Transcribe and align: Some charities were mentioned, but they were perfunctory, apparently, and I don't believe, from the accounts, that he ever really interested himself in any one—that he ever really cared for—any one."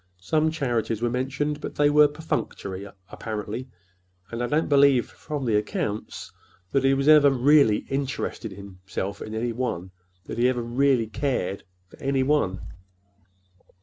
Some 0.17 0.49
charities 0.49 0.99
were 1.03 1.11
mentioned, 1.11 1.61
but 1.61 1.75
they 1.75 1.91
were 1.91 2.07
perfunctory, 2.07 2.87
apparently, 3.11 3.67
and 4.31 4.41
I 4.41 4.47
don't 4.47 4.67
believe, 4.67 5.05
from 5.05 5.45
the 5.45 5.55
accounts, 5.55 6.31
that 6.71 6.83
he 6.83 6.89
ever 6.89 7.29
really 7.29 7.85
interested 7.87 8.51
himself 8.53 9.21
in 9.21 9.35
any 9.35 9.51
one—that 9.53 10.39
he 10.39 10.49
ever 10.49 10.63
really 10.63 11.05
cared 11.05 11.65
for—any 11.89 12.23
one." 12.23 12.61